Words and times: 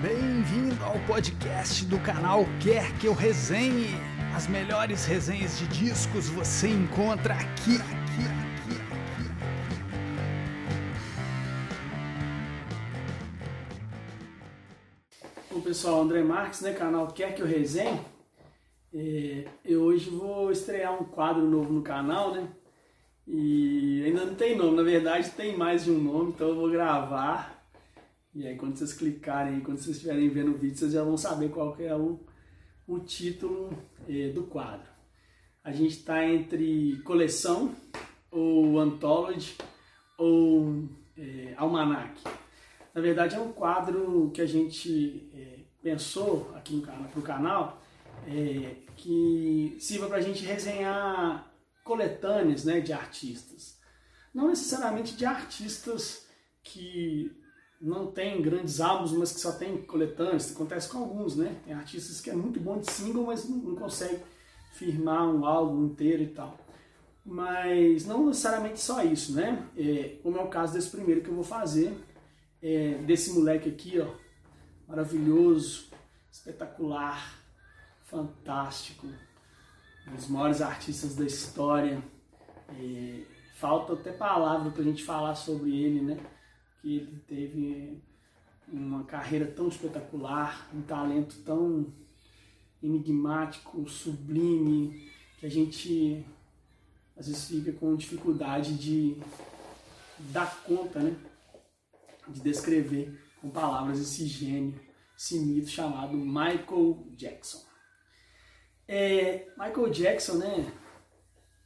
Bem-vindo 0.00 0.84
ao 0.84 0.96
podcast 1.08 1.84
do 1.86 1.98
canal 1.98 2.44
Quer 2.62 2.96
Que 3.00 3.08
Eu 3.08 3.14
Resenhe. 3.14 3.96
As 4.32 4.46
melhores 4.46 5.04
resenhas 5.04 5.58
de 5.58 5.66
discos 5.66 6.28
você 6.28 6.68
encontra 6.68 7.34
aqui, 7.34 7.74
aqui, 7.74 8.22
aqui, 8.30 8.76
aqui. 8.92 9.26
Bom 15.50 15.60
pessoal, 15.62 16.02
André 16.02 16.22
Marques, 16.22 16.60
né, 16.60 16.72
canal 16.72 17.08
Quer 17.08 17.34
Que 17.34 17.42
Eu 17.42 17.46
Resenhe. 17.48 18.00
É, 18.94 19.48
eu 19.64 19.82
hoje 19.82 20.10
vou 20.10 20.52
estrear 20.52 20.94
um 20.94 21.06
quadro 21.06 21.42
novo 21.42 21.72
no 21.72 21.82
canal, 21.82 22.32
né? 22.34 22.46
E 23.26 24.04
ainda 24.06 24.26
não 24.26 24.36
tem 24.36 24.56
nome, 24.56 24.76
na 24.76 24.84
verdade 24.84 25.28
tem 25.30 25.56
mais 25.56 25.86
de 25.86 25.90
um 25.90 25.98
nome, 25.98 26.30
então 26.30 26.50
eu 26.50 26.54
vou 26.54 26.70
gravar 26.70 27.57
e 28.38 28.46
aí 28.46 28.56
quando 28.56 28.76
vocês 28.76 28.92
clicarem 28.92 29.58
quando 29.60 29.78
vocês 29.78 29.96
estiverem 29.96 30.28
vendo 30.28 30.52
o 30.52 30.56
vídeo, 30.56 30.76
vocês 30.76 30.92
já 30.92 31.02
vão 31.02 31.16
saber 31.16 31.50
qual 31.50 31.74
que 31.74 31.82
é 31.82 31.96
o, 31.96 32.20
o 32.86 33.00
título 33.00 33.76
eh, 34.08 34.28
do 34.28 34.44
quadro. 34.44 34.88
A 35.64 35.72
gente 35.72 35.98
está 35.98 36.24
entre 36.24 36.98
coleção, 37.04 37.74
ou 38.30 38.78
anthology, 38.78 39.56
ou 40.16 40.88
eh, 41.16 41.52
almanac. 41.56 42.22
Na 42.94 43.00
verdade 43.00 43.34
é 43.34 43.40
um 43.40 43.52
quadro 43.52 44.30
que 44.32 44.40
a 44.40 44.46
gente 44.46 45.28
eh, 45.34 45.64
pensou 45.82 46.52
aqui 46.54 46.80
para 46.80 47.18
o 47.18 47.22
canal, 47.22 47.82
eh, 48.24 48.76
que 48.96 49.76
sirva 49.80 50.06
para 50.06 50.18
a 50.18 50.22
gente 50.22 50.44
resenhar 50.44 51.52
coletâneas 51.82 52.64
né, 52.64 52.80
de 52.80 52.92
artistas. 52.92 53.80
Não 54.32 54.46
necessariamente 54.46 55.16
de 55.16 55.26
artistas 55.26 56.28
que 56.62 57.36
não 57.80 58.10
tem 58.10 58.42
grandes 58.42 58.80
álbuns, 58.80 59.12
mas 59.12 59.32
que 59.32 59.40
só 59.40 59.52
tem 59.52 59.78
coletâneas. 59.82 60.52
Acontece 60.52 60.88
com 60.88 60.98
alguns, 60.98 61.36
né? 61.36 61.60
Tem 61.64 61.74
artistas 61.74 62.20
que 62.20 62.30
é 62.30 62.34
muito 62.34 62.58
bom 62.58 62.78
de 62.78 62.90
single, 62.90 63.26
mas 63.26 63.48
não, 63.48 63.76
consegue 63.76 64.20
firmar 64.72 65.28
um 65.28 65.44
álbum 65.44 65.86
inteiro 65.86 66.22
e 66.22 66.28
tal. 66.28 66.58
Mas 67.24 68.06
não 68.06 68.26
necessariamente 68.26 68.80
só 68.80 69.02
isso, 69.04 69.32
né? 69.34 69.68
É, 69.76 70.16
como 70.22 70.38
é 70.38 70.42
o 70.42 70.48
caso 70.48 70.72
desse 70.72 70.90
primeiro 70.90 71.20
que 71.20 71.28
eu 71.28 71.34
vou 71.34 71.44
fazer, 71.44 71.96
é, 72.62 72.94
desse 73.06 73.32
moleque 73.32 73.68
aqui, 73.68 74.00
ó, 74.00 74.08
maravilhoso, 74.88 75.88
espetacular, 76.32 77.38
fantástico, 78.06 79.06
um 80.08 80.16
dos 80.16 80.28
maiores 80.28 80.60
artistas 80.60 81.14
da 81.14 81.24
história. 81.24 82.02
É, 82.70 83.22
falta 83.54 83.92
até 83.92 84.12
palavra 84.12 84.70
para 84.70 84.82
a 84.82 84.84
gente 84.84 85.04
falar 85.04 85.34
sobre 85.34 85.76
ele, 85.76 86.00
né? 86.00 86.18
Que 86.88 86.96
ele 86.96 87.22
teve 87.26 88.02
uma 88.66 89.04
carreira 89.04 89.46
tão 89.46 89.68
espetacular, 89.68 90.70
um 90.74 90.80
talento 90.80 91.36
tão 91.44 91.92
enigmático, 92.82 93.86
sublime, 93.86 95.10
que 95.38 95.44
a 95.44 95.50
gente 95.50 96.24
às 97.14 97.26
vezes 97.26 97.46
fica 97.46 97.72
com 97.72 97.94
dificuldade 97.94 98.74
de 98.78 99.20
dar 100.30 100.62
conta, 100.62 101.00
né? 101.00 101.14
De 102.26 102.40
descrever 102.40 103.20
com 103.40 103.50
palavras 103.50 104.00
esse 104.00 104.26
gênio, 104.26 104.80
esse 105.16 105.38
mito 105.40 105.68
chamado 105.68 106.16
Michael 106.16 107.06
Jackson. 107.16 107.66
É, 108.86 109.46
Michael 109.58 109.90
Jackson, 109.90 110.38
né? 110.38 110.72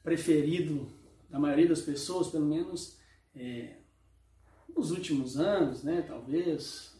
Preferido 0.02 0.90
da 1.30 1.38
maioria 1.38 1.68
das 1.68 1.80
pessoas, 1.80 2.28
pelo 2.28 2.46
menos 2.46 2.98
é, 3.36 3.81
nos 4.76 4.90
últimos 4.90 5.36
anos, 5.36 5.82
né, 5.82 6.02
talvez, 6.02 6.94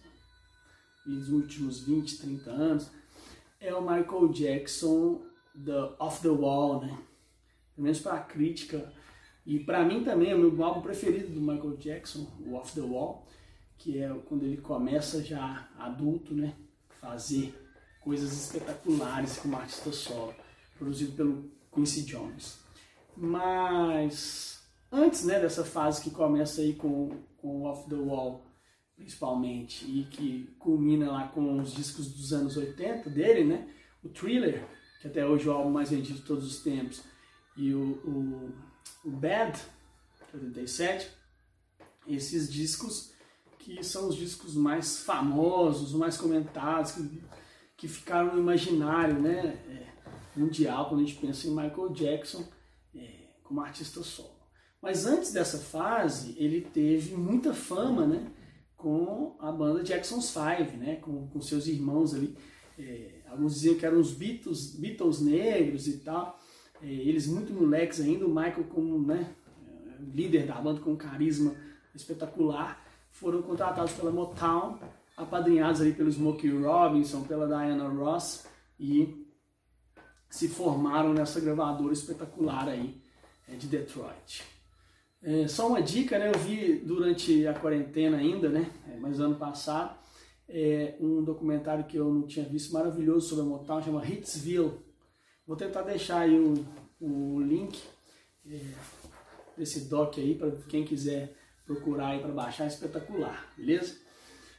nos 1.07 1.29
últimos 1.29 1.81
20, 1.81 2.19
30 2.19 2.51
anos, 2.51 2.91
é 3.61 3.75
o 3.75 3.81
Michael 3.81 4.29
Jackson 4.29 5.23
the 5.55 5.95
Off 5.99 6.21
the 6.23 6.29
Wall, 6.29 6.81
né? 6.83 6.99
Pelo 7.75 7.85
menos 7.85 8.01
para 8.01 8.15
a 8.15 8.21
crítica. 8.21 8.93
E 9.45 9.59
para 9.61 9.85
mim 9.85 10.05
também 10.05 10.31
é 10.31 10.35
o 10.35 10.39
meu 10.39 10.65
álbum 10.65 10.81
preferido 10.81 11.33
do 11.33 11.41
Michael 11.41 11.77
Jackson, 11.77 12.31
o 12.47 12.55
Off 12.55 12.75
the 12.75 12.81
Wall, 12.81 13.27
que 13.79 13.99
é 13.99 14.09
quando 14.27 14.45
ele 14.45 14.59
começa 14.59 15.23
já 15.23 15.69
adulto, 15.79 16.35
né? 16.35 16.55
Fazer 17.01 17.55
coisas 18.01 18.33
espetaculares 18.33 19.39
como 19.39 19.57
artista 19.57 19.93
solo, 19.93 20.35
produzido 20.79 21.13
pelo 21.13 21.51
Quincy 21.73 22.03
Jones. 22.03 22.59
Mas 23.17 24.62
antes 24.93 25.25
né, 25.25 25.41
dessa 25.41 25.65
fase 25.65 26.03
que 26.03 26.11
começa 26.11 26.61
aí 26.61 26.75
com, 26.75 27.11
com 27.39 27.65
Off 27.65 27.89
the 27.89 27.97
Wall, 27.97 28.45
principalmente, 28.95 29.85
e 29.87 30.05
que 30.05 30.55
culmina 30.59 31.11
lá 31.11 31.29
com 31.29 31.59
os 31.59 31.73
discos 31.73 32.13
dos 32.13 32.33
anos 32.33 32.57
80 32.57 33.09
dele, 33.09 33.45
né? 33.45 33.69
O 34.05 34.11
Thriller, 34.11 34.63
que 35.01 35.09
até 35.09 35.27
hoje 35.27 35.49
é 35.49 35.51
o 35.51 35.55
álbum 35.55 35.71
mais 35.71 35.91
vendido 35.91 36.19
de 36.19 36.25
todos 36.25 36.45
os 36.45 36.63
tempos, 36.63 37.03
e 37.57 37.73
o, 37.73 37.93
o, 38.05 38.53
o 39.09 39.11
Bad, 39.11 39.59
87, 40.35 41.11
esses 42.07 42.53
discos 42.53 43.13
que 43.59 43.83
são 43.83 44.09
os 44.09 44.17
discos 44.17 44.55
mais 44.55 44.99
famosos, 45.05 45.95
mais 45.95 46.17
comentados, 46.17 46.93
que, 46.93 47.23
que 47.77 47.89
ficaram 47.89 48.35
no 48.35 48.41
imaginário 48.41 49.21
né, 49.21 49.57
é, 49.69 49.87
mundial 50.37 50.89
quando 50.89 51.03
a 51.03 51.05
gente 51.05 51.19
pensa 51.19 51.47
em 51.47 51.51
Michael 51.51 51.91
Jackson 51.91 52.47
é, 52.95 53.29
como 53.45 53.61
artista 53.61 54.03
solo. 54.03 54.42
Mas 54.83 55.07
antes 55.07 55.33
dessa 55.33 55.59
fase, 55.59 56.35
ele 56.37 56.61
teve 56.61 57.15
muita 57.15 57.55
fama, 57.55 58.05
né? 58.05 58.27
Com 58.77 59.37
a 59.39 59.53
banda 59.53 59.85
Jackson's 59.85 60.31
Five, 60.31 60.77
né? 60.77 60.97
Com, 60.97 61.29
com 61.29 61.41
seus 61.41 61.69
irmãos 61.69 62.13
ali. 62.13 62.37
É, 62.77 63.21
alguns 63.29 63.55
diziam 63.55 63.77
que 63.77 63.87
eram 63.87 64.01
os 64.01 64.13
Beatles, 64.13 64.75
Beatles 64.75 65.21
negros 65.21 65.87
e 65.87 65.99
tal. 65.99 66.37
É, 66.83 66.87
eles 66.87 67.29
muito 67.29 67.53
moleques 67.53 68.01
ainda, 68.01 68.27
o 68.27 68.29
Michael 68.29 68.65
como 68.65 68.99
né, 69.07 69.33
líder 70.13 70.47
da 70.47 70.61
banda 70.61 70.81
com 70.81 70.97
carisma 70.97 71.55
espetacular, 71.95 72.85
foram 73.13 73.41
contratados 73.43 73.93
pela 73.93 74.11
Motown, 74.11 74.81
apadrinhados 75.17 75.81
ali 75.81 75.93
pelo 75.93 76.11
Smokey 76.11 76.51
Robinson, 76.51 77.23
pela 77.23 77.47
Diana 77.47 77.87
Ross 77.89 78.47
e 78.81 79.27
se 80.29 80.49
formaram 80.49 81.13
nessa 81.13 81.39
gravadora 81.39 81.93
espetacular 81.93 82.69
aí 82.69 83.01
é, 83.47 83.55
de 83.55 83.67
Detroit. 83.69 84.43
É, 85.25 85.47
só 85.47 85.69
uma 85.69 85.81
dica, 85.81 86.19
né? 86.19 86.29
Eu 86.29 86.39
vi 86.39 86.75
durante 86.81 87.47
a 87.47 87.55
quarentena 87.55 88.17
ainda, 88.17 88.49
né? 88.49 88.69
É, 88.89 88.97
mas 88.97 89.21
ano 89.21 89.37
passado, 89.37 89.97
é, 90.49 90.97
um 91.01 91.23
documentário 91.23 91.85
que 91.85 91.97
eu 91.97 92.13
não 92.13 92.27
tinha 92.27 92.45
visto 92.45 92.73
maravilhoso 92.73 93.29
sobre 93.29 93.45
a 93.45 93.47
Motown, 93.47 93.83
chama 93.83 94.05
Hitsville. 94.05 94.81
Vou 95.47 95.57
tentar 95.57 95.83
deixar 95.83 96.21
aí 96.21 96.37
o, 96.37 96.67
o 97.01 97.41
link 97.41 97.81
é, 98.45 98.61
desse 99.57 99.89
doc 99.89 100.19
aí 100.19 100.35
para 100.35 100.51
quem 100.69 100.85
quiser 100.85 101.37
procurar 101.65 102.09
aí 102.09 102.21
para 102.21 102.33
baixar, 102.33 102.65
é 102.65 102.69
espetacular, 102.69 103.53
beleza? 103.57 103.97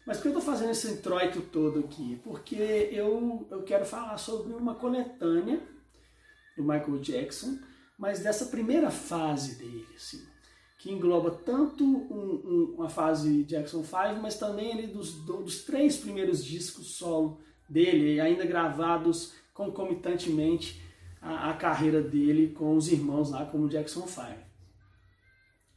Mas 0.08 0.18
por 0.18 0.24
que 0.24 0.28
eu 0.30 0.40
estou 0.40 0.54
fazendo 0.54 0.72
esse 0.72 0.90
introito 0.90 1.42
todo 1.42 1.80
aqui? 1.80 2.22
Porque 2.24 2.56
eu, 2.56 3.46
eu 3.52 3.64
quero 3.64 3.86
falar 3.86 4.18
sobre 4.18 4.54
uma 4.54 4.76
coletânea 4.76 5.62
do 6.56 6.64
Michael 6.64 7.00
Jackson, 7.00 7.58
mas 7.98 8.20
dessa 8.20 8.46
primeira 8.46 8.90
fase 8.90 9.56
dele, 9.56 9.86
assim 9.96 10.33
que 10.78 10.92
engloba 10.92 11.32
tanto 11.32 11.84
um, 11.84 12.42
um, 12.46 12.76
uma 12.78 12.90
fase 12.90 13.44
Jackson 13.44 13.84
5, 13.84 14.22
mas 14.22 14.38
também 14.38 14.74
ali 14.74 14.88
dos, 14.88 15.14
dos 15.14 15.64
três 15.64 15.98
primeiros 15.98 16.44
discos 16.44 16.96
solo 16.96 17.40
dele, 17.70 18.20
ainda 18.20 18.46
gravados 18.46 19.34
concomitantemente 19.54 20.82
a, 21.22 21.52
a, 21.52 21.54
carreira 21.54 22.02
dele 22.02 22.54
com 22.54 22.76
os 22.76 22.92
irmãos 22.92 23.32
lá, 23.32 23.46
como 23.46 23.70
Jackson 23.70 24.06
5. 24.06 24.26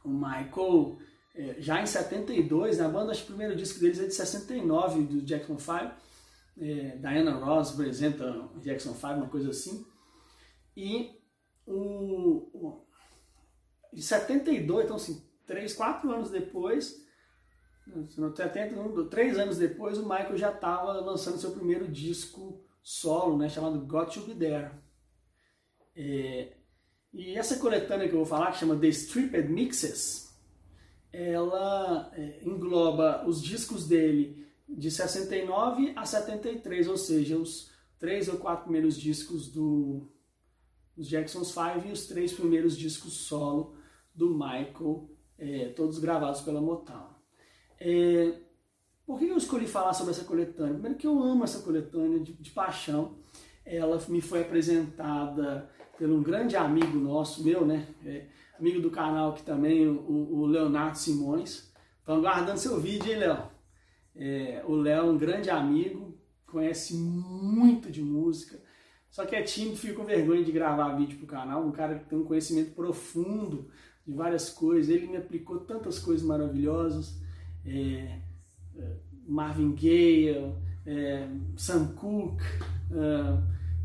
O 0.03 0.09
Michael, 0.09 0.97
é, 1.35 1.55
já 1.59 1.81
em 1.81 1.85
72, 1.85 2.77
na 2.77 2.89
banda, 2.89 3.11
acho 3.11 3.25
que 3.25 3.31
o 3.31 3.35
primeiro 3.35 3.55
disco 3.55 3.79
deles 3.79 3.99
é 3.99 4.07
de 4.07 4.13
69, 4.13 5.03
do 5.03 5.21
Jackson 5.21 5.57
5. 5.57 5.91
É, 6.59 6.97
Diana 6.97 7.31
Ross 7.31 7.73
apresenta 7.73 8.49
Jackson 8.61 8.93
5, 8.93 9.07
uma 9.07 9.29
coisa 9.29 9.51
assim. 9.51 9.85
E 10.75 11.11
o 11.65 12.85
de 13.93 14.01
72, 14.01 14.85
então 14.85 14.95
assim, 14.95 15.25
3, 15.45 15.73
4 15.73 16.11
anos 16.11 16.29
depois, 16.29 17.05
não 18.17 18.35
70, 18.35 19.05
3 19.05 19.39
anos 19.39 19.57
depois, 19.57 19.97
o 19.97 20.03
Michael 20.03 20.37
já 20.37 20.51
estava 20.51 20.93
lançando 20.93 21.39
seu 21.39 21.51
primeiro 21.51 21.87
disco 21.87 22.61
solo, 22.83 23.37
né, 23.37 23.49
chamado 23.49 23.85
Got 23.85 24.13
to 24.13 24.21
Be 24.21 24.35
There. 24.35 24.71
É, 25.95 26.53
e 27.13 27.35
essa 27.35 27.57
coletânea 27.57 28.07
que 28.07 28.13
eu 28.13 28.19
vou 28.19 28.25
falar, 28.25 28.51
que 28.51 28.59
chama 28.59 28.77
The 28.77 28.87
Stripped 28.87 29.49
Mixes, 29.49 30.27
ela 31.11 32.11
é, 32.13 32.43
engloba 32.43 33.25
os 33.25 33.41
discos 33.41 33.87
dele 33.87 34.45
de 34.67 34.91
69 34.91 35.93
a 35.95 36.05
73, 36.05 36.87
ou 36.87 36.97
seja, 36.97 37.37
os 37.37 37.71
três 37.97 38.27
ou 38.27 38.37
quatro 38.37 38.65
primeiros 38.65 38.99
discos 38.99 39.49
do, 39.49 40.07
dos 40.95 41.07
Jackson's 41.07 41.51
Five 41.51 41.87
e 41.87 41.91
os 41.91 42.05
três 42.05 42.33
primeiros 42.33 42.77
discos 42.77 43.13
solo 43.13 43.76
do 44.17 44.31
Michael, 44.31 45.09
é, 45.37 45.69
todos 45.75 45.99
gravados 45.99 46.41
pela 46.41 46.59
Motown. 46.59 47.15
É, 47.79 48.33
Por 49.05 49.19
que 49.19 49.27
eu 49.27 49.37
escolhi 49.37 49.67
falar 49.67 49.93
sobre 49.93 50.11
essa 50.11 50.25
coletânea? 50.25 50.73
Primeiro 50.73 50.97
que 50.97 51.07
eu 51.07 51.21
amo 51.21 51.43
essa 51.45 51.61
coletânea 51.61 52.19
de, 52.19 52.33
de 52.33 52.51
paixão. 52.51 53.19
Ela 53.65 53.97
me 54.09 54.19
foi 54.19 54.41
apresentada 54.41 55.69
por 55.97 56.09
um 56.09 56.21
grande 56.21 56.55
amigo 56.57 56.97
nosso, 56.97 57.43
meu, 57.43 57.65
né? 57.65 57.87
É, 58.05 58.27
amigo 58.59 58.81
do 58.81 58.89
canal 58.89 59.31
aqui 59.31 59.43
também, 59.43 59.87
o, 59.87 60.39
o 60.39 60.45
Leonardo 60.45 60.97
Simões. 60.97 61.71
Estão 61.99 62.17
aguardando 62.17 62.59
seu 62.59 62.79
vídeo, 62.79 63.11
hein, 63.11 63.19
Léo? 63.19 63.51
É, 64.15 64.63
o 64.67 64.75
Léo 64.75 65.05
é 65.05 65.11
um 65.11 65.17
grande 65.17 65.49
amigo, 65.49 66.17
conhece 66.45 66.95
muito 66.95 67.91
de 67.91 68.01
música, 68.01 68.59
só 69.09 69.25
que 69.25 69.35
é 69.35 69.43
tímido, 69.43 69.77
fica 69.77 69.93
com 69.93 70.05
vergonha 70.05 70.43
de 70.43 70.51
gravar 70.51 70.95
vídeo 70.95 71.17
pro 71.17 71.27
canal. 71.27 71.65
Um 71.65 71.71
cara 71.71 71.99
que 71.99 72.09
tem 72.09 72.17
um 72.17 72.25
conhecimento 72.25 72.71
profundo 72.73 73.69
de 74.07 74.13
várias 74.13 74.49
coisas. 74.49 74.89
Ele 74.89 75.07
me 75.07 75.17
aplicou 75.17 75.59
tantas 75.59 75.99
coisas 75.99 76.25
maravilhosas. 76.25 77.19
É, 77.65 78.19
é 78.77 78.95
Marvin 79.27 79.73
Gaye, 79.73 80.53
é, 80.85 81.27
Sam 81.57 81.87
Cooke, 81.87 82.43
é, 82.91 83.37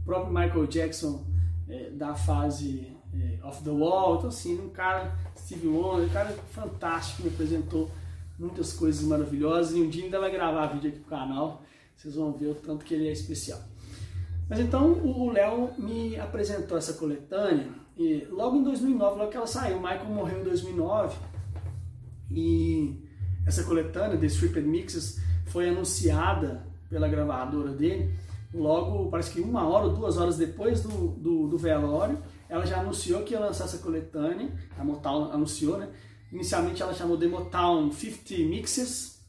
próprio 0.05 0.33
Michael 0.33 0.67
Jackson 0.69 1.27
é, 1.69 1.91
da 1.91 2.15
fase 2.15 2.97
é, 3.13 3.45
Off 3.45 3.65
the 3.65 3.71
Wall. 3.71 4.19
Então, 4.19 4.29
assim, 4.29 4.61
um 4.61 4.71
cara, 4.71 5.19
Steve 5.37 5.67
Wonder, 5.67 6.07
um 6.07 6.13
cara 6.13 6.31
fantástico, 6.51 7.23
me 7.23 7.29
apresentou 7.29 7.91
muitas 8.39 8.73
coisas 8.73 9.03
maravilhosas. 9.03 9.77
E 9.77 9.81
um 9.81 9.89
dia 9.89 10.05
ainda 10.05 10.21
vai 10.21 10.31
gravar 10.31 10.67
vídeo 10.67 10.91
aqui 10.91 11.01
pro 11.01 11.11
canal. 11.11 11.63
Vocês 11.97 12.15
vão 12.15 12.33
ver 12.33 12.47
o 12.47 12.55
tanto 12.55 12.85
que 12.85 12.95
ele 12.95 13.09
é 13.09 13.13
especial. 13.13 13.61
Mas 14.49 14.61
então 14.61 14.93
o 14.93 15.31
Léo 15.31 15.71
me 15.79 16.19
apresentou 16.19 16.77
essa 16.77 16.93
coletânea 16.95 17.82
e 17.97 18.27
logo 18.31 18.57
em 18.57 18.63
2009, 18.63 19.19
logo 19.19 19.31
que 19.31 19.37
ela 19.37 19.47
saiu, 19.47 19.77
Michael 19.77 20.07
morreu 20.07 20.41
em 20.41 20.45
2009 20.45 21.17
e 22.31 23.03
essa 23.47 23.65
coletânea, 23.65 24.19
The 24.19 24.27
Stripped 24.27 24.67
Mixes, 24.67 25.21
foi 25.47 25.69
anunciada 25.69 26.67
pela 26.89 27.09
gravadora 27.09 27.73
dele 27.73 28.15
logo, 28.55 29.11
parece 29.11 29.33
que 29.33 29.41
uma 29.41 29.67
hora 29.67 29.87
ou 29.87 29.95
duas 29.95 30.17
horas 30.17 30.37
depois 30.37 30.83
do, 30.83 31.09
do, 31.09 31.49
do 31.49 31.59
velório, 31.59 32.23
ela 32.49 32.67
já 32.67 32.81
anunciou 32.81 33.23
que 33.23 33.33
ia 33.33 33.41
lançar 33.41 33.65
essa 33.65 33.79
coletânea, 33.79 34.53
a 34.79 34.85
Motown 34.85 35.33
anunciou, 35.33 35.79
né? 35.79 35.89
Inicialmente 36.31 36.83
ela 36.83 36.95
chamou 36.95 37.17
de 37.17 37.27
Motown 37.27 37.91
50 37.91 38.49
Mixes, 38.49 39.23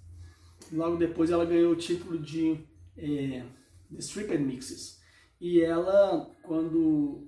logo 0.71 0.97
depois 0.97 1.29
ela 1.29 1.45
ganhou 1.45 1.71
o 1.71 1.75
título 1.75 2.17
de 2.17 2.59
é, 2.97 3.43
The 3.91 3.99
Stripped 3.99 4.39
Mixes. 4.39 5.01
E 5.39 5.61
ela, 5.61 6.29
quando 6.43 7.27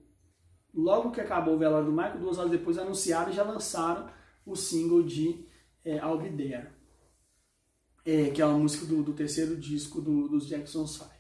logo 0.76 1.12
que 1.12 1.22
acabou 1.22 1.56
o 1.56 1.58
velório 1.58 1.86
do 1.86 1.92
Michael, 1.92 2.20
duas 2.20 2.38
horas 2.38 2.52
depois 2.52 2.78
anunciaram 2.78 3.32
e 3.32 3.36
já 3.36 3.44
lançaram 3.44 4.10
o 4.46 4.56
single 4.56 5.02
de 5.02 5.46
é, 5.84 5.98
I'll 5.98 6.18
Be 6.18 6.30
There, 6.30 6.68
é, 8.06 8.30
que 8.30 8.42
é 8.42 8.46
uma 8.46 8.60
música 8.60 8.86
do, 8.86 9.02
do 9.02 9.14
terceiro 9.14 9.56
disco 9.56 10.02
do, 10.02 10.28
dos 10.28 10.48
Jackson's 10.48 10.98
Five. 10.98 11.16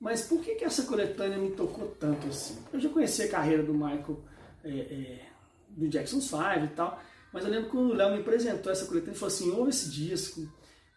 Mas 0.00 0.22
por 0.22 0.40
que, 0.40 0.54
que 0.54 0.64
essa 0.64 0.84
coletânea 0.84 1.36
me 1.36 1.50
tocou 1.50 1.88
tanto 1.88 2.26
assim? 2.28 2.56
Eu 2.72 2.80
já 2.80 2.88
conheci 2.88 3.22
a 3.22 3.28
carreira 3.28 3.62
do 3.62 3.74
Michael, 3.74 4.24
é, 4.64 4.70
é, 4.70 5.26
do 5.68 5.88
Jackson's 5.88 6.30
Five 6.30 6.64
e 6.64 6.74
tal, 6.74 6.98
mas 7.32 7.44
eu 7.44 7.50
lembro 7.50 7.70
que 7.70 7.76
o 7.76 7.92
Léo 7.92 8.12
me 8.12 8.20
apresentou 8.20 8.72
essa 8.72 8.86
coletânea 8.86 9.14
e 9.14 9.18
falou 9.18 9.34
assim, 9.34 9.50
ouve 9.50 9.70
esse 9.70 9.90
disco, 9.90 10.48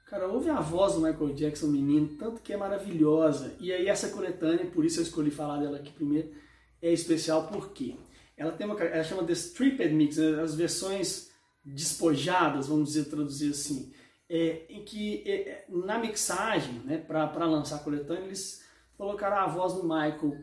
cara, 0.08 0.28
ouve 0.28 0.50
a 0.50 0.62
voz 0.62 0.94
do 0.94 1.02
Michael 1.02 1.34
Jackson 1.34 1.68
menino, 1.68 2.16
tanto 2.18 2.42
que 2.42 2.54
é 2.54 2.58
maravilhosa. 2.58 3.56
E 3.60 3.74
aí 3.74 3.88
essa 3.88 4.10
coletânea, 4.10 4.66
por 4.68 4.86
isso 4.86 5.00
eu 5.00 5.04
escolhi 5.04 5.30
falar 5.30 5.60
dela 5.60 5.78
aqui 5.78 5.92
primeiro, 5.92 6.32
é 6.84 6.92
especial 6.92 7.48
porque 7.48 7.96
ela 8.38 8.52
tem 8.52 8.68
uma 8.68 8.80
ela 8.80 9.04
chama 9.04 9.24
de 9.24 9.34
stripped 9.34 9.94
mix, 9.94 10.18
né, 10.18 10.42
as 10.42 10.54
versões 10.54 11.32
despojadas, 11.64 12.68
vamos 12.68 12.90
dizer 12.90 13.06
traduzir 13.06 13.52
assim, 13.52 13.94
é, 14.30 14.66
em 14.70 14.84
que 14.84 15.24
é, 15.26 15.50
é 15.50 15.66
na 15.70 15.98
mixagem, 15.98 16.82
né, 16.84 16.98
para 16.98 17.46
lançar 17.46 17.78
a 17.78 17.80
coletânea, 17.80 18.26
eles 18.26 18.62
colocaram 18.98 19.38
a 19.38 19.48
voz 19.48 19.74
do 19.74 19.84
Michael 19.84 20.38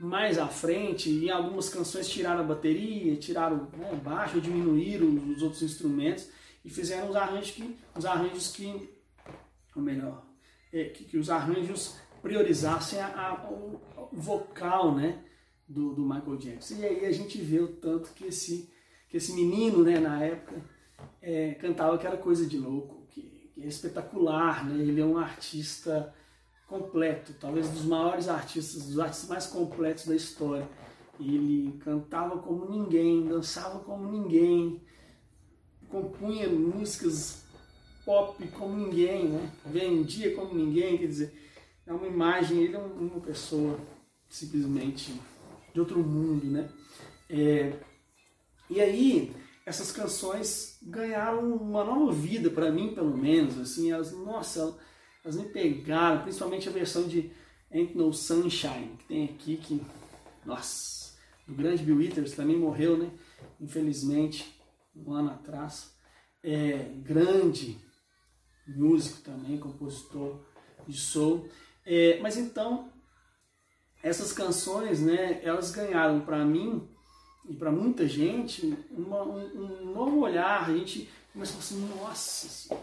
mais 0.00 0.38
à 0.38 0.48
frente, 0.48 1.10
e 1.10 1.26
em 1.26 1.30
algumas 1.30 1.68
canções 1.68 2.08
tiraram 2.08 2.40
a 2.40 2.44
bateria, 2.44 3.16
tiraram 3.16 3.70
né, 3.76 3.90
o 3.92 3.96
baixo, 3.96 4.40
diminuíram 4.40 5.06
os 5.30 5.42
outros 5.42 5.62
instrumentos 5.62 6.28
e 6.64 6.70
fizeram 6.70 7.10
os 7.10 7.16
arranjos 7.16 7.50
que, 7.50 7.76
os 7.94 8.04
arranjos 8.04 8.50
que 8.50 8.96
ou 9.74 9.82
melhor, 9.82 10.24
é, 10.72 10.84
que, 10.84 11.04
que, 11.04 11.18
os 11.18 11.28
arranjos 11.28 11.96
priorizassem 12.22 12.98
a, 12.98 13.08
a, 13.08 13.50
o 13.50 13.80
vocal, 14.12 14.94
né? 14.94 15.22
Do, 15.68 15.94
do 15.94 16.02
Michael 16.02 16.36
Jackson. 16.36 16.74
E 16.76 16.84
aí 16.84 17.06
a 17.06 17.12
gente 17.12 17.38
vê 17.38 17.60
o 17.60 17.68
tanto 17.68 18.12
que 18.12 18.26
esse, 18.26 18.70
que 19.08 19.16
esse 19.16 19.32
menino, 19.32 19.82
né, 19.82 19.98
na 19.98 20.22
época, 20.22 20.62
é, 21.20 21.54
cantava 21.54 21.98
que 21.98 22.06
era 22.06 22.16
coisa 22.16 22.46
de 22.46 22.58
louco, 22.58 23.06
que, 23.10 23.50
que 23.54 23.62
é 23.62 23.66
espetacular, 23.66 24.64
né? 24.68 24.82
Ele 24.82 25.00
é 25.00 25.04
um 25.04 25.18
artista 25.18 26.14
completo, 26.66 27.32
talvez 27.40 27.68
dos 27.68 27.84
maiores 27.84 28.28
artistas, 28.28 28.86
dos 28.86 28.98
artistas 28.98 29.28
mais 29.28 29.46
completos 29.46 30.06
da 30.06 30.14
história. 30.14 30.68
Ele 31.18 31.78
cantava 31.80 32.38
como 32.38 32.68
ninguém, 32.68 33.26
dançava 33.26 33.80
como 33.80 34.10
ninguém, 34.10 34.80
compunha 35.88 36.48
músicas 36.48 37.44
pop 38.04 38.46
como 38.48 38.76
ninguém, 38.76 39.28
né? 39.28 39.52
vendia 39.64 40.34
como 40.34 40.54
ninguém, 40.54 40.98
quer 40.98 41.06
dizer, 41.06 41.34
é 41.86 41.92
uma 41.92 42.06
imagem, 42.06 42.62
ele 42.62 42.76
é 42.76 42.78
uma 42.78 43.20
pessoa 43.20 43.78
simplesmente 44.28 45.20
de 45.76 45.80
outro 45.80 46.02
mundo, 46.02 46.46
né? 46.46 46.70
É, 47.28 47.78
e 48.70 48.80
aí 48.80 49.30
essas 49.66 49.92
canções 49.92 50.78
ganharam 50.82 51.54
uma 51.54 51.84
nova 51.84 52.12
vida 52.12 52.48
para 52.48 52.72
mim, 52.72 52.94
pelo 52.94 53.14
menos, 53.14 53.58
assim, 53.58 53.92
elas, 53.92 54.10
nossa, 54.12 54.74
elas 55.22 55.36
me 55.36 55.44
pegaram, 55.50 56.22
principalmente 56.22 56.66
a 56.66 56.72
versão 56.72 57.06
de 57.06 57.30
Ain't 57.70 57.94
No 57.94 58.10
Sunshine, 58.10 58.96
que 58.98 59.04
tem 59.04 59.24
aqui 59.26 59.58
que, 59.58 59.82
nossa, 60.46 61.14
do 61.46 61.54
grande 61.54 61.82
Bill 61.82 61.98
Withers, 61.98 62.32
também 62.32 62.56
morreu, 62.56 62.96
né? 62.96 63.10
Infelizmente, 63.60 64.58
um 64.94 65.12
ano 65.12 65.30
atrás. 65.30 65.94
É, 66.42 66.90
grande 67.02 67.76
músico 68.66 69.20
também, 69.20 69.58
compositor 69.58 70.40
de 70.88 70.96
soul. 70.96 71.50
É, 71.84 72.18
mas 72.20 72.38
então, 72.38 72.90
essas 74.02 74.32
canções, 74.32 75.00
né, 75.00 75.40
elas 75.42 75.70
ganharam 75.70 76.20
para 76.20 76.44
mim 76.44 76.88
e 77.48 77.54
para 77.54 77.70
muita 77.70 78.06
gente 78.06 78.76
uma, 78.90 79.22
um, 79.22 79.84
um, 79.84 79.92
novo 79.92 80.20
olhar. 80.20 80.68
A 80.68 80.76
gente 80.76 81.08
começou 81.32 81.58
assim, 81.58 81.88
nossa, 81.98 82.76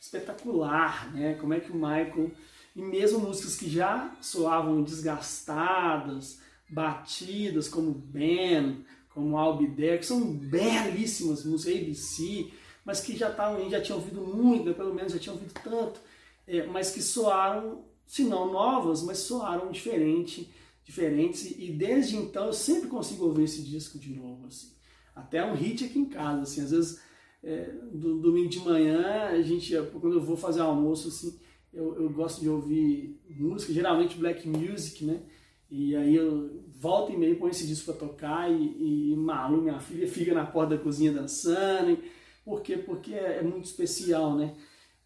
espetacular, 0.00 1.12
né? 1.12 1.34
Como 1.34 1.54
é 1.54 1.60
que 1.60 1.70
o 1.70 1.74
Michael 1.74 2.30
e 2.74 2.82
mesmo 2.82 3.20
músicas 3.20 3.56
que 3.56 3.70
já 3.70 4.14
soavam 4.20 4.82
desgastadas, 4.82 6.40
batidas, 6.68 7.68
como 7.68 7.92
Ben, 7.92 8.84
como 9.14 9.38
Albider, 9.38 9.98
que 9.98 10.04
são 10.04 10.20
belíssimas 10.30 11.42
músicas, 11.44 11.80
ABC, 11.80 12.50
mas 12.84 13.00
que 13.00 13.16
já 13.16 13.30
estavam, 13.30 13.68
já 13.70 13.80
tinham 13.80 13.98
ouvido 13.98 14.20
muito, 14.20 14.66
né? 14.66 14.74
pelo 14.74 14.94
menos 14.94 15.12
já 15.12 15.18
tinham 15.18 15.36
ouvido 15.36 15.54
tanto, 15.64 15.98
é, 16.46 16.66
mas 16.66 16.90
que 16.90 17.02
soaram, 17.02 17.82
se 18.06 18.24
não 18.24 18.52
novas, 18.52 19.02
mas 19.02 19.18
soaram 19.18 19.70
diferente 19.70 20.50
diferentes. 20.86 21.50
E 21.58 21.72
desde 21.72 22.16
então 22.16 22.46
eu 22.46 22.52
sempre 22.52 22.88
consigo 22.88 23.24
ouvir 23.24 23.44
esse 23.44 23.62
disco 23.62 23.98
de 23.98 24.14
novo 24.14 24.46
assim. 24.46 24.72
Até 25.14 25.44
um 25.44 25.54
hit 25.54 25.84
aqui 25.84 25.98
em 25.98 26.06
casa 26.06 26.42
assim. 26.42 26.62
Às 26.62 26.70
vezes 26.70 27.00
é, 27.42 27.70
do 27.92 28.18
domingo 28.18 28.48
de 28.48 28.60
manhã 28.60 29.28
a 29.28 29.42
gente 29.42 29.74
quando 30.00 30.14
eu 30.14 30.22
vou 30.22 30.36
fazer 30.36 30.60
almoço 30.60 31.08
assim 31.08 31.38
eu, 31.72 31.94
eu 32.00 32.08
gosto 32.08 32.40
de 32.40 32.48
ouvir 32.48 33.20
música 33.28 33.72
geralmente 33.72 34.16
black 34.16 34.48
music 34.48 35.04
né? 35.04 35.20
E 35.68 35.94
aí 35.96 36.14
eu 36.14 36.62
volto 36.78 37.12
e 37.12 37.16
meio 37.16 37.38
põe 37.38 37.50
esse 37.50 37.66
disco 37.66 37.92
para 37.92 38.06
tocar 38.06 38.50
e, 38.50 39.12
e 39.12 39.16
Malu 39.16 39.60
minha 39.60 39.80
filha 39.80 40.08
fica 40.08 40.32
na 40.32 40.46
porta 40.46 40.76
da 40.76 40.82
cozinha 40.82 41.12
dançando 41.12 41.98
por 42.44 42.62
quê? 42.62 42.76
Porque 42.78 43.12
é, 43.12 43.38
é 43.38 43.42
muito 43.42 43.64
especial 43.64 44.36
né 44.36 44.54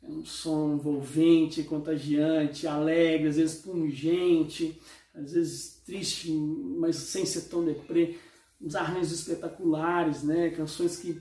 é 0.03 0.09
um 0.09 0.25
som 0.25 0.75
envolvente, 0.75 1.63
contagiante, 1.63 2.67
alegre, 2.67 3.29
às 3.29 3.37
vezes 3.37 3.61
pungente, 3.61 4.81
às 5.15 5.33
vezes 5.33 5.83
triste, 5.85 6.31
mas 6.33 6.97
sem 6.97 7.27
ser 7.27 7.43
tão 7.43 7.65
deprê, 7.65 8.19
uns 8.61 8.75
arranjos 8.75 9.13
espetaculares, 9.13 10.23
né? 10.23 10.51
canções 10.51 10.97
que 10.97 11.21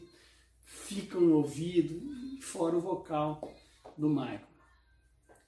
ficam 0.64 1.22
no 1.22 1.38
ouvido, 1.38 2.00
fora 2.42 2.78
o 2.78 2.82
vocal 2.82 3.42
do 3.98 4.10
Michael. 4.10 4.48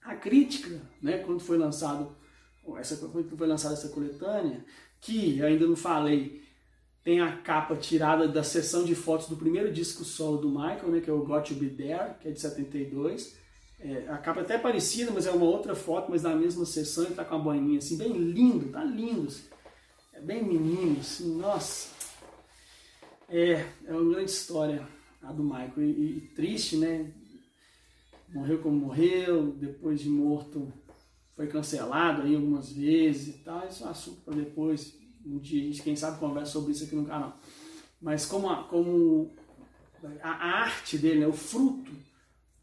A 0.04 0.16
crítica, 0.16 0.82
né, 1.02 1.20
quando 1.20 1.40
foi 1.40 1.58
lançado 1.58 2.16
essa 2.78 2.96
quando 2.96 3.38
foi 3.38 3.48
lançada 3.48 3.74
essa 3.74 3.90
coletânea, 3.90 4.64
que 5.00 5.42
ainda 5.44 5.68
não 5.68 5.76
falei, 5.76 6.41
tem 7.04 7.20
a 7.20 7.38
capa 7.38 7.76
tirada 7.76 8.28
da 8.28 8.44
sessão 8.44 8.84
de 8.84 8.94
fotos 8.94 9.28
do 9.28 9.36
primeiro 9.36 9.72
disco 9.72 10.04
solo 10.04 10.38
do 10.38 10.50
Michael, 10.50 10.90
né, 10.90 11.02
que 11.02 11.10
é 11.10 11.14
o 11.14 11.26
Got 11.26 11.54
to 11.54 11.56
Be 11.56 11.70
There, 11.70 12.16
que 12.20 12.28
é 12.28 12.32
de 12.32 12.40
72. 12.40 13.36
É, 13.80 14.06
a 14.10 14.18
capa 14.18 14.42
é 14.42 14.44
até 14.44 14.58
parecida, 14.58 15.12
mas 15.12 15.26
é 15.26 15.32
uma 15.32 15.46
outra 15.46 15.74
foto, 15.74 16.12
mas 16.12 16.22
da 16.22 16.36
mesma 16.36 16.66
sessão, 16.66 17.06
ele 17.06 17.16
tá 17.16 17.26
com 17.26 17.36
uma 17.36 17.44
boininha 17.44 17.80
assim, 17.80 17.98
bem 17.98 18.14
lindo, 18.14 18.70
tá 18.70 18.84
lindo. 18.84 19.28
Assim. 19.28 19.44
É 20.14 20.22
bem 20.22 20.44
menino, 20.44 21.00
assim, 21.00 21.36
nossa. 21.38 21.90
É, 23.28 23.66
é 23.86 23.94
uma 23.94 24.14
grande 24.14 24.32
história 24.32 24.88
a 25.24 25.32
do 25.32 25.44
Michael. 25.44 25.82
E, 25.82 26.18
e 26.18 26.22
triste, 26.36 26.78
né? 26.78 27.12
morreu 28.34 28.60
como 28.60 28.78
morreu, 28.78 29.52
depois 29.52 30.00
de 30.00 30.10
morto 30.10 30.72
foi 31.36 31.48
cancelado 31.48 32.22
aí 32.22 32.36
algumas 32.36 32.72
vezes 32.72 33.36
e 33.36 33.38
tal. 33.40 33.68
Isso 33.68 33.84
é 33.84 33.88
um 33.88 33.90
assunto 33.90 34.22
para 34.22 34.36
depois. 34.36 35.01
Um 35.26 35.40
a 35.40 35.44
gente, 35.44 35.82
quem 35.82 35.96
sabe, 35.96 36.20
conversa 36.20 36.52
sobre 36.52 36.72
isso 36.72 36.84
aqui 36.84 36.96
no 36.96 37.06
canal. 37.06 37.38
Mas 38.02 38.26
como 38.26 38.50
a, 38.50 38.64
como 38.64 39.32
a, 40.22 40.30
arte 40.30 40.98
dele, 40.98 41.20
né, 41.20 41.28
o 41.28 41.34
fruto 41.34 41.92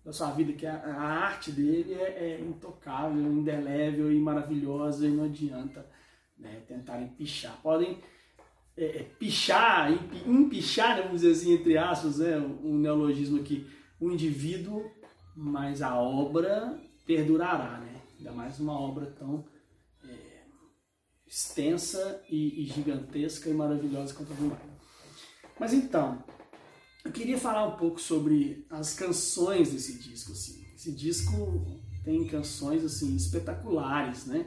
da 0.04 0.12
sua 0.12 0.30
vida, 0.32 0.52
que 0.52 0.66
a, 0.66 0.76
a 0.76 1.02
arte 1.02 1.52
dele 1.52 1.94
é, 1.94 2.36
é, 2.36 2.40
intocável, 2.40 3.20
indelével 3.32 4.12
e 4.12 4.18
maravilhosa 4.18 5.06
e 5.06 5.10
não 5.10 5.24
adianta 5.24 5.86
né, 6.36 6.62
tentarem 6.66 7.08
pichar. 7.08 7.60
Podem 7.62 7.98
é, 8.76 8.98
é 8.98 9.02
pichar, 9.02 9.92
empichar, 10.26 10.96
né, 10.96 11.02
vamos 11.02 11.20
dizer 11.20 11.32
assim, 11.32 11.52
entre 11.52 11.76
aspas, 11.76 12.18
né, 12.18 12.38
um 12.38 12.78
neologismo 12.78 13.40
aqui, 13.40 13.66
o 14.00 14.10
indivíduo, 14.10 14.84
mas 15.36 15.82
a 15.82 15.96
obra 16.00 16.78
perdurará, 17.06 17.78
né? 17.78 18.00
Ainda 18.18 18.32
mais 18.32 18.58
uma 18.58 18.78
obra 18.78 19.06
tão 19.06 19.44
é, 19.44 19.57
extensa 21.28 22.22
e, 22.28 22.62
e, 22.62 22.66
gigantesca 22.66 23.50
e 23.50 23.52
maravilhosa 23.52 24.14
quanto 24.14 24.32
a 24.32 24.36
do. 24.36 24.56
Mas 25.58 25.72
então, 25.72 26.22
eu 27.04 27.12
queria 27.12 27.38
falar 27.38 27.66
um 27.66 27.76
pouco 27.76 28.00
sobre 28.00 28.66
as 28.70 28.94
canções 28.94 29.72
desse 29.72 29.98
disco. 29.98 30.32
Assim. 30.32 30.64
Esse 30.74 30.92
disco 30.92 31.80
tem 32.04 32.26
canções 32.26 32.84
assim 32.84 33.14
espetaculares, 33.14 34.26
né? 34.26 34.46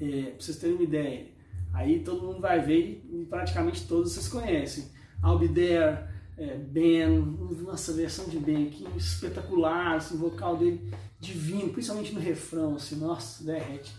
É, 0.00 0.30
pra 0.30 0.40
vocês 0.40 0.56
terem 0.58 0.76
uma 0.76 0.84
ideia. 0.84 1.28
Aí 1.72 2.00
todo 2.00 2.26
mundo 2.26 2.40
vai 2.40 2.60
ver 2.60 3.04
e 3.10 3.24
praticamente 3.26 3.86
todos 3.86 4.12
vocês 4.12 4.28
conhecem. 4.28 4.84
I'll 5.24 5.38
Be 5.38 5.48
There, 5.48 6.04
é, 6.38 6.56
Ben, 6.56 7.18
nossa, 7.62 7.92
versão 7.92 8.26
de 8.26 8.38
Ben 8.38 8.68
aqui 8.68 8.86
espetacular, 8.96 9.96
assim, 9.96 10.14
o 10.14 10.18
vocal 10.18 10.56
dele 10.56 10.80
divino, 11.20 11.70
principalmente 11.70 12.14
no 12.14 12.20
refrão, 12.20 12.76
assim, 12.76 12.96
nossa, 12.96 13.44
derrete. 13.44 13.92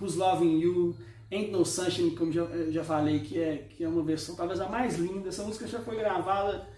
Who's 0.00 0.14
Loving 0.14 0.58
You, 0.58 0.96
Ain't 1.30 1.50
No 1.50 1.64
Sunshine, 1.64 2.12
como 2.12 2.30
já, 2.30 2.46
já 2.70 2.84
falei, 2.84 3.20
que 3.20 3.38
é, 3.38 3.68
que 3.70 3.82
é 3.82 3.88
uma 3.88 4.02
versão 4.02 4.36
talvez 4.36 4.60
a 4.60 4.68
mais 4.68 4.96
linda. 4.96 5.28
Essa 5.28 5.42
música 5.42 5.66
já 5.66 5.80
foi 5.80 5.96
gravada 5.96 6.68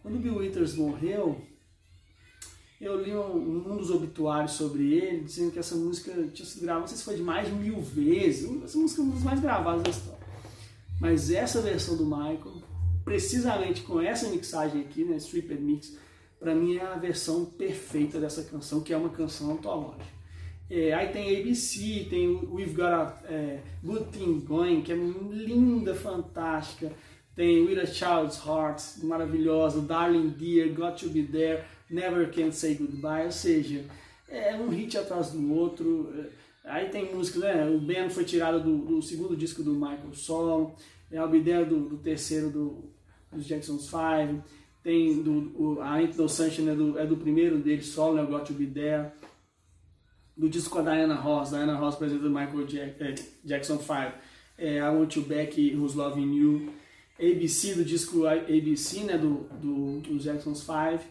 quando 0.00 0.18
Bill 0.18 0.36
Withers 0.36 0.74
morreu. 0.74 1.40
Eu 2.80 3.02
li 3.02 3.12
um, 3.14 3.72
um 3.72 3.76
dos 3.76 3.90
obituários 3.90 4.52
sobre 4.52 4.92
ele, 4.92 5.24
dizendo 5.24 5.50
que 5.50 5.58
essa 5.58 5.74
música 5.74 6.12
tinha 6.32 6.46
sido 6.46 6.62
gravada, 6.62 6.80
não 6.82 6.88
sei 6.88 6.98
se 6.98 7.04
foi 7.04 7.16
de 7.16 7.22
mais 7.22 7.48
de 7.48 7.54
mil 7.54 7.80
vezes. 7.80 8.62
Essa 8.62 8.78
música 8.78 9.00
é 9.00 9.04
uma 9.04 9.14
das 9.14 9.22
mais 9.22 9.40
gravadas 9.40 9.82
da 9.82 9.90
história. 9.90 10.26
Mas 11.00 11.30
essa 11.30 11.60
versão 11.60 11.96
do 11.96 12.04
Michael, 12.04 12.62
precisamente 13.04 13.82
com 13.82 14.00
essa 14.00 14.28
mixagem 14.28 14.82
aqui, 14.82 15.04
né, 15.04 15.16
Stripped 15.16 15.60
Mix, 15.60 15.96
para 16.38 16.54
mim 16.54 16.76
é 16.76 16.82
a 16.82 16.96
versão 16.96 17.44
perfeita 17.44 18.20
dessa 18.20 18.44
canção, 18.44 18.80
que 18.80 18.92
é 18.92 18.96
uma 18.96 19.10
canção 19.10 19.52
antológica. 19.52 20.15
É, 20.68 20.92
aí 20.92 21.08
tem 21.12 21.38
ABC, 21.38 22.06
tem 22.10 22.28
We've 22.50 22.74
Got 22.74 22.84
a 22.84 23.22
é, 23.28 23.60
Good 23.84 24.06
Thing 24.06 24.40
Going, 24.40 24.82
que 24.82 24.92
é 24.92 24.96
linda, 24.96 25.94
fantástica. 25.94 26.90
Tem 27.36 27.64
With 27.64 27.78
a 27.78 27.86
Child's 27.86 28.44
Heart, 28.44 29.04
maravilhosa. 29.04 29.80
Darling 29.80 30.30
Dear, 30.30 30.70
Got 30.70 30.96
to 31.00 31.08
Be 31.10 31.22
There, 31.22 31.62
Never 31.88 32.28
Can 32.32 32.50
Say 32.50 32.74
Goodbye. 32.74 33.26
Ou 33.26 33.30
seja, 33.30 33.84
é 34.28 34.56
um 34.56 34.68
hit 34.68 34.98
atrás 34.98 35.30
do 35.30 35.54
outro. 35.54 36.12
Aí 36.64 36.88
tem 36.88 37.14
música, 37.14 37.38
né? 37.38 37.70
O 37.70 37.78
Ben 37.78 38.10
foi 38.10 38.24
tirado 38.24 38.60
do, 38.60 38.78
do 38.78 39.02
segundo 39.02 39.36
disco 39.36 39.62
do 39.62 39.72
Michael 39.72 40.14
Solo. 40.14 40.74
É 41.12 41.18
a 41.18 41.26
Be 41.28 41.40
do, 41.40 41.90
do 41.90 41.98
terceiro 41.98 42.50
do, 42.50 42.90
dos 43.30 43.46
Jackson's 43.46 43.88
Five. 43.88 44.40
Tem 44.82 45.22
do, 45.22 45.52
o, 45.56 45.80
a 45.80 45.92
Ain't 45.92 46.18
No 46.18 46.28
Sunshine 46.28 46.70
é 46.70 46.74
do, 46.74 46.98
é 46.98 47.06
do 47.06 47.16
primeiro 47.16 47.58
dele 47.58 47.82
solo, 47.82 48.16
né? 48.16 48.24
Got 48.24 48.46
to 48.46 48.54
Be 48.54 48.66
There 48.66 49.12
do 50.36 50.48
disco 50.48 50.70
com 50.70 50.78
a 50.80 50.94
Diana 50.94 51.14
Ross, 51.14 51.50
Diana 51.50 51.76
Ross 51.76 51.94
apresenta 51.94 52.28
Michael 52.28 52.66
Jack, 52.66 53.02
é, 53.02 53.14
Jackson 53.44 53.78
5, 53.78 53.92
é, 54.58 54.76
I 54.76 54.82
Want 54.82 55.16
You 55.16 55.22
Back 55.22 55.74
Who's 55.74 55.94
Loving 55.94 56.36
You, 56.36 56.72
ABC 57.18 57.74
do 57.74 57.84
disco 57.84 58.26
ABC, 58.26 59.04
né, 59.04 59.16
do, 59.16 59.48
do, 59.60 60.00
do 60.00 60.18
Jackson's 60.18 60.60
5, 60.60 61.02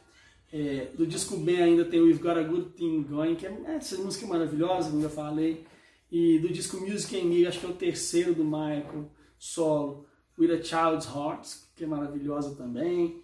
é, 0.54 0.88
do 0.96 1.08
disco 1.08 1.38
B 1.38 1.62
ainda 1.62 1.84
tem 1.84 2.00
We've 2.00 2.20
Got 2.20 2.38
a 2.38 2.44
Good 2.44 2.74
Thing 2.78 3.04
Going, 3.04 3.36
que 3.36 3.48
é, 3.48 3.58
é 3.66 3.76
essa 3.76 3.98
música 3.98 4.26
é 4.26 4.30
maravilhosa, 4.30 4.92
como 4.92 5.02
eu 5.02 5.10
falei, 5.10 5.66
e 6.12 6.38
do 6.40 6.50
disco 6.50 6.80
Music 6.80 7.20
and 7.20 7.26
Me, 7.26 7.48
acho 7.48 7.60
que 7.60 7.66
é 7.66 7.70
o 7.70 7.74
terceiro 7.74 8.34
do 8.34 8.44
Michael, 8.44 9.10
solo, 9.40 10.06
With 10.38 10.52
a 10.52 10.62
Child's 10.62 11.08
Heart, 11.08 11.48
que 11.76 11.84
é 11.84 11.88
maravilhosa 11.88 12.56
também, 12.56 13.24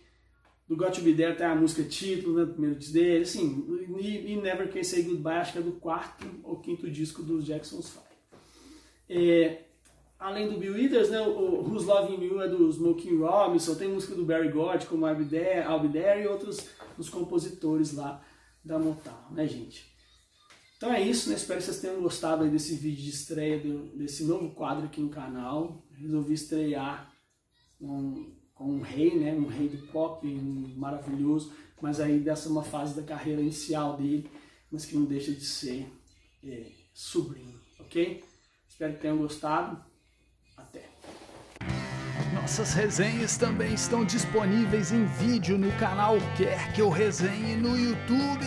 do 0.68 0.76
Got 0.76 0.92
To 0.92 1.02
Be 1.02 1.14
There 1.14 1.36
tem 1.36 1.46
a 1.46 1.56
música 1.56 1.84
título, 1.84 2.40
né, 2.40 2.52
primeiro 2.52 2.76
disco 2.78 2.94
dele, 2.94 3.24
assim, 3.24 3.66
e, 4.00 4.36
Never 4.38 4.72
Can 4.72 4.84
Say 4.84 5.04
Goodbye, 5.04 5.38
acho 5.38 5.54
que 5.54 5.60
é 5.60 5.62
do 5.62 5.74
quarto 5.74 6.26
ou 6.44 6.60
quinto 6.60 6.90
disco 6.90 7.22
dos 7.22 7.46
Jackson's 7.46 7.90
Five. 7.90 8.06
É, 9.10 9.64
além 10.18 10.50
do 10.50 10.58
Bill 10.58 10.74
Withers, 10.74 11.10
né, 11.10 11.20
o, 11.22 11.62
Who's 11.62 11.86
Loving 11.86 12.24
You 12.24 12.42
é 12.42 12.48
do 12.48 12.72
Smokey 12.72 13.16
Robinson, 13.16 13.76
tem 13.76 13.90
música 13.90 14.16
do 14.16 14.24
Barry 14.24 14.50
God, 14.50 14.86
como 14.86 15.08
I'll 15.08 15.16
Be 15.16 15.26
There, 15.26 15.68
I'll 15.68 15.82
Be 15.82 15.90
There 15.90 16.24
e 16.24 16.28
outros 16.28 16.70
dos 16.96 17.10
compositores 17.10 17.94
lá 17.94 18.24
da 18.64 18.80
Motown, 18.80 19.32
né, 19.32 19.48
gente? 19.48 19.92
Então 20.78 20.92
é 20.92 21.00
isso, 21.00 21.30
né? 21.30 21.36
Espero 21.36 21.60
que 21.60 21.66
vocês 21.66 21.80
tenham 21.80 22.02
gostado 22.02 22.50
desse 22.50 22.74
vídeo 22.76 23.04
de 23.04 23.10
estreia, 23.12 23.60
desse 23.94 24.24
novo 24.24 24.50
quadro 24.50 24.86
aqui 24.86 25.00
no 25.00 25.10
canal. 25.10 25.86
Resolvi 25.92 26.34
estrear 26.34 27.14
um, 27.80 28.34
um 28.64 28.82
rei, 28.82 29.16
né, 29.16 29.34
um 29.34 29.48
rei 29.48 29.68
do 29.68 29.78
pop 29.88 30.26
um 30.28 30.74
maravilhoso, 30.78 31.54
mas 31.82 32.00
aí 32.00 32.20
dessa 32.20 32.50
uma 32.50 32.64
fase 32.64 32.96
da 32.96 33.04
carreira 33.04 33.42
inicial 33.42 33.98
dele, 33.98 34.30
mas 34.72 34.86
que 34.86 34.96
não 34.96 35.06
deixa 35.06 35.32
de 35.32 35.44
ser 35.44 35.92
é, 36.44 36.68
sublime, 36.94 37.56
ok? 37.80 38.24
Espero 38.68 38.94
que 38.94 39.02
tenham 39.02 39.18
gostado. 39.18 39.84
Até! 40.56 40.90
Nossas 42.34 42.74
resenhas 42.74 43.38
também 43.38 43.74
estão 43.74 44.06
disponíveis 44.06 44.92
em 44.92 45.06
vídeo 45.06 45.58
no 45.58 45.72
canal 45.78 46.16
Quer 46.38 46.74
Que 46.74 46.82
Eu 46.82 46.90
Resenhe 46.90 47.56
no 47.56 47.78
YouTube. 47.78 48.46